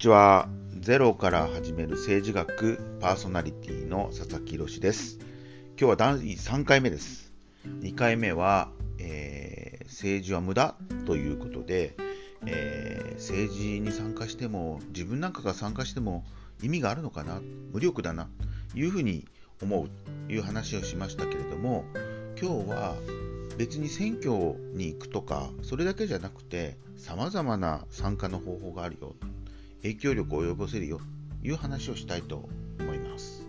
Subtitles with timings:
[0.00, 0.48] ちは。
[0.78, 5.18] ゼロから始める政治学パーソナリティの佐々木宏です。
[5.78, 7.34] 今日は第3回目です。
[7.66, 10.74] 2回目は、えー、政治は無駄
[11.04, 11.94] ということで、
[12.46, 16.24] えー、政治に参加しても自分なんかが参加しても
[16.62, 18.26] 意味があるのかな無力だな
[18.72, 19.26] というふうに
[19.60, 19.90] 思う
[20.28, 21.84] という話をしましたけれども
[22.40, 22.94] 今日は
[23.58, 24.32] 別に選挙
[24.72, 29.14] に行くとかそれだけじゃなくてさまざまな参加の方法があるよ
[29.82, 31.00] 影響力を及ぼせるよ
[31.42, 32.48] という話をしたいと
[32.78, 33.46] 思います。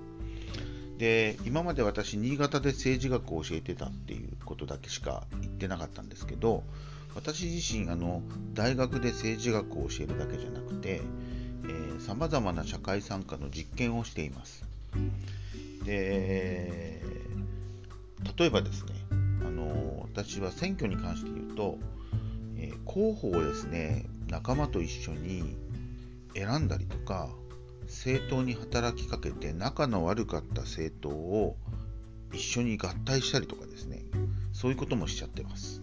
[0.97, 6.63] で今まで私新潟で政治学を教えてたっていうことだけしか言ってなかったんですけど
[7.15, 8.21] 私自身あの
[8.53, 11.01] 大学で政治学を教えるだけじゃなくて
[11.99, 14.65] さまざまな社会参加の実験をしています。
[15.85, 17.01] で
[18.37, 18.93] 例えばですね
[19.41, 21.77] あの私は選挙に関して言うと、
[22.57, 25.55] えー、候補をですね仲間と一緒に
[26.33, 27.29] 選んだりとか
[27.83, 31.57] 政党に働きかけて仲の悪かった政党を
[32.33, 34.05] 一緒に合体したりとかですね。
[34.53, 35.81] そういうこともしちゃってます。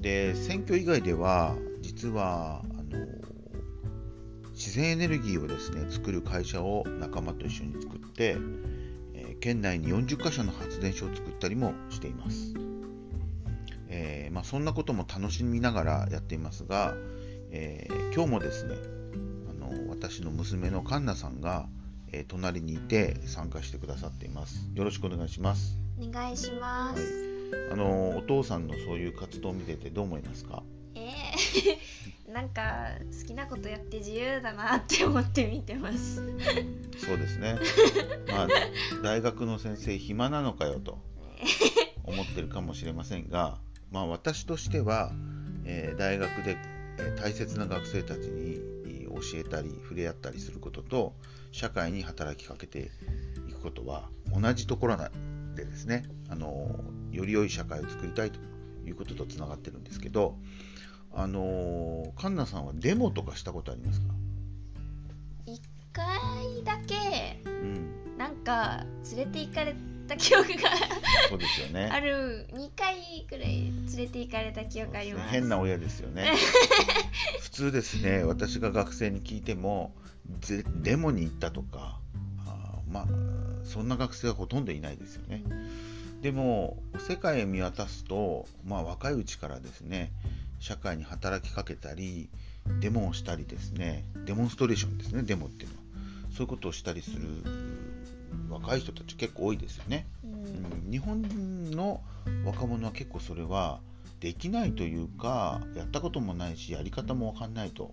[0.00, 3.06] で選挙以外では実はあの
[4.52, 8.36] 自然エネルギーをですね作る会社を仲間と一緒に作って、
[9.14, 12.54] えー、県内に40カ所の発電所を作ったりもしています、
[13.88, 16.94] えー、まあ、そんなことも楽しみながらやっていますが、
[17.50, 18.76] えー、今日もですね
[19.50, 21.66] あの私の娘のカンナさんが、
[22.12, 24.70] えー、隣にいて参加してくださっています。
[24.72, 25.76] よろしくお願いします。
[26.00, 27.02] お願いします、
[27.50, 30.62] はい、あのお父さんのそういう活動を見ててどう思いますか？
[30.94, 32.90] えー、 なんか
[33.20, 36.22] 好きなことやって自由だなって思って見てます。
[37.04, 37.58] そうですね。
[38.30, 38.48] まあ
[39.02, 41.02] 大学の先生暇なのかよと
[42.04, 43.58] 思ってるかもしれませんが
[43.90, 45.10] まあ私としては、
[45.64, 46.56] えー、大学で
[47.16, 48.74] 大切な学生たちに
[49.14, 51.14] 教えたり触れ合ったりすることと
[51.52, 52.90] 社会に働きかけて
[53.48, 54.96] いくことは同じところ
[55.54, 56.68] でですねあの
[57.12, 58.40] より良い社会を作りたいと
[58.84, 60.36] いうこととつながってるんですけど
[61.12, 64.06] あのカンナさんはデモとかしたことありますか
[65.46, 65.60] ？1
[65.92, 68.84] 回だけ、うん、なんか
[69.16, 70.70] 連れて行かれた記憶が
[71.28, 71.88] そうですよね。
[71.92, 76.32] ある2回くらい連れて行かれた記憶あります、ね、変な親ですよね。
[77.40, 79.94] 普通ですね私が学生に聞いても
[80.82, 81.98] デモに行ったとか
[82.46, 83.06] あまあ
[83.64, 85.42] そんな学生はほとんどいないですよね。
[86.22, 90.10] でも世界を見渡すと、まあ、若いうちからですね
[90.58, 92.30] 社会に働きかけたり
[92.80, 95.84] デモをしたりですねデモンストレーションですねデモっていうのは。
[96.34, 97.20] そういうことをしたりする
[98.54, 102.00] 若い人たち結構多いですよね、うん、日本の
[102.44, 103.80] 若者は結構それは
[104.20, 107.90] できないというかやったこともないしやり方も分かんないと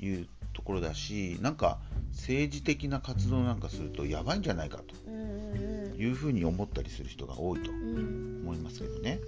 [0.00, 1.78] いうところだしなんか
[2.12, 9.20] 政治的な活動なんかするとやばいんじゃないかというふうに思ったりする人が多いと思いますけどね、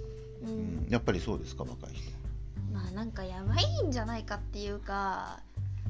[0.43, 2.11] うん、うん、やっぱりそうですか若い人。
[2.71, 5.39] まあなんかやばいんじゃないかっていうか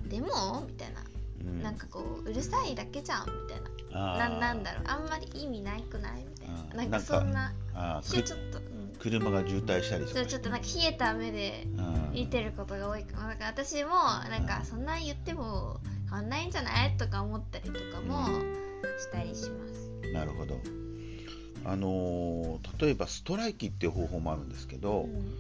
[0.08, 1.02] でもみたいな、
[1.46, 4.84] うん、なんかこううるさいだけじゃんみたいなななんだろう。
[4.88, 6.76] あんまり意味ないくないみたいな。
[6.76, 7.54] なんかそんな。
[7.74, 10.26] あちょっと、うん、車が渋滞したりとか。
[10.26, 11.66] ちょっとなんか冷えた目で
[12.12, 13.30] 見てることが多いかも。
[13.30, 13.92] だから私も
[14.30, 15.80] なんかそんな言っても
[16.10, 18.28] 変わんないんじゃないとか思ったりとかも
[19.00, 20.60] したりします、うん、なるほど。
[21.68, 25.36] あの例えばストライキっていう方法もあるんですけど、うん、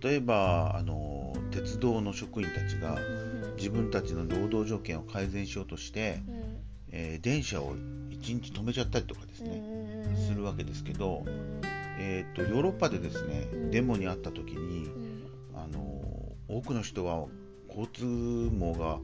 [0.00, 2.96] 例えばあの鉄道の職員たちが
[3.56, 6.43] 自分たちの労働条件を改善しようとして、うん
[6.96, 9.60] えー、電車を1日止めちゃったりとかですね、
[10.28, 11.24] するわけですけど、
[11.98, 14.88] えーと、ヨーロッパでですねデモにあった時に、
[15.54, 16.00] あの
[16.48, 17.26] 多くの人は
[17.68, 19.00] 交通網が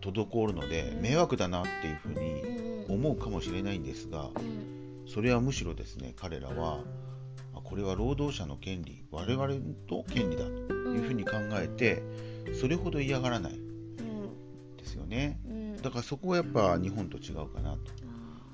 [0.00, 4.30] 滞るので迷惑だなっていうふうに思うかもしれないんですが
[5.06, 6.80] それはむしろですね彼らは
[7.52, 9.54] これは労働者の権利我々
[9.88, 12.02] と権利だというふうに考えて
[12.58, 13.52] それほど嫌がらない
[14.78, 15.38] ですよね。
[15.82, 17.78] だからそこはやっぱ日本と違うかなと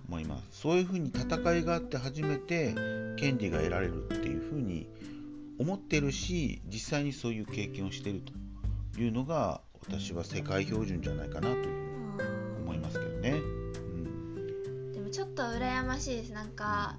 [0.08, 0.60] 思います。
[0.60, 2.74] そういうふうに戦いがあって初めて
[3.16, 4.88] 権利が得られるっていうふうに
[5.58, 8.22] 思ってるし実際にそういう経験をしてる
[8.92, 11.66] というのが私は世界標準じゃないかなという
[12.62, 16.32] 思いますけどね、うん、でもちょっと羨ましいです。
[16.32, 16.96] なんか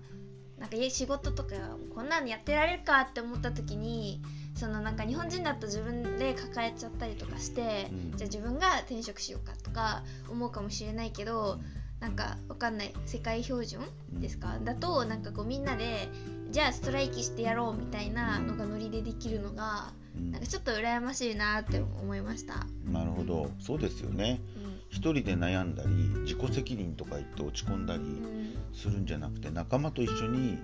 [0.57, 1.55] なんか仕事とか
[1.93, 4.21] こんなのやってられるかって思った時に
[4.55, 11.59] そのなんか日本人だと自分で抱えちゃったりとかして、うん、じゃあ自分が転職しようかとか思うかもしれないけど、
[11.99, 12.93] なんかわかんない。
[13.05, 13.81] 世界標準
[14.13, 16.07] ですか、だとなんかこうみんなで
[16.51, 22.65] じゃあストライキしてやろうみたいなのがノリでできるのがうんなんかちょっと羨ましいなって思いました。
[22.85, 23.51] なるほど。
[23.59, 24.41] そうですよね。
[24.89, 25.89] 一人で悩んだり
[26.23, 28.07] 自己責任とか言って落ち込んだりうん。
[28.25, 30.57] うんするんじゃなくて仲間と一緒に、うん。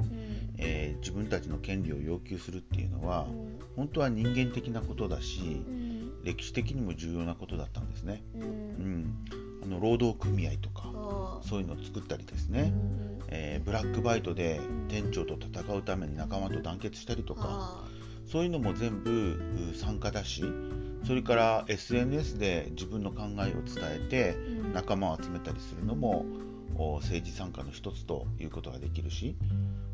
[0.57, 3.25] えー自分たちの権利を要求するっていうのは
[3.77, 6.23] 本当は人間的なことだしうん。
[6.23, 8.23] 歴史的にも重要なことだったんですね。
[8.35, 8.41] うん。
[8.41, 8.51] ううん。
[9.03, 9.15] ん、
[9.63, 11.61] あの労働組合とかそう。
[11.61, 13.19] いうのを作ったりですうね、ん。
[13.29, 14.59] えーブラックバイトで
[14.89, 17.83] 店長と戦うために仲間と団結したりとかあ
[18.31, 19.11] そういうのも全部
[19.73, 20.43] う参加だし
[21.05, 24.37] それから SNS で自分の考えを伝えて
[24.73, 26.25] 仲間を集めたりするのも
[26.75, 29.35] お政治参加の一つということができるし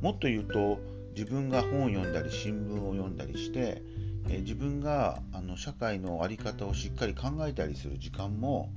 [0.02, 0.80] もっと言うと
[1.16, 3.82] 自分が本を読んだり新聞を読んだりして、
[4.30, 8.70] えー自分があの社会の在り方をしっかり考えたりする時間も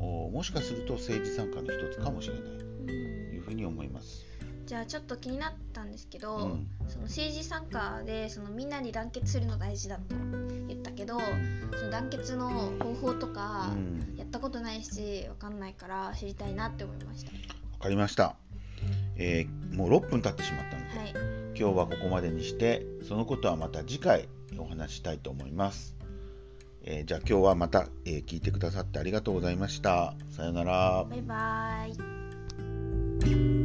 [0.00, 2.42] おもしかすると政治参加の一つかもしれない。
[2.58, 2.88] とうん。
[3.34, 4.29] いうふうに思います。
[4.70, 6.68] じゃあちょっと気になったんですけど、うん。
[6.86, 10.14] その政治参加でそのみんなに団結するの大事だと
[10.68, 11.18] 言ったけど
[11.76, 14.14] その団結の方法とかうん。
[14.16, 17.32] やったことないしわかんないから知りたいなって思いました。
[17.32, 17.36] わ
[17.80, 18.36] かりました、
[19.16, 21.10] えーもう6分経ってしまったのではい、
[21.58, 25.96] 今日はここまでにしてそのことはまた次回お話ししたいと思います、
[26.84, 30.14] えーじゃあ今日はまた、えー聞いてくださってありがとうございました。
[30.30, 31.06] さようなら。
[31.10, 31.86] バイバ
[33.26, 33.59] イ。